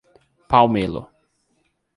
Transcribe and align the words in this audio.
Palmelo 0.49 1.03